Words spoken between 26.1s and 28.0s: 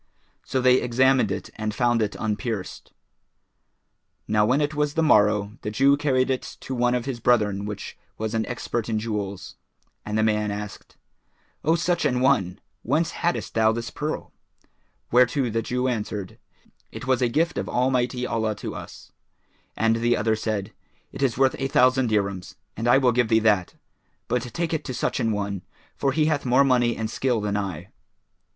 he hath more money and skill than I."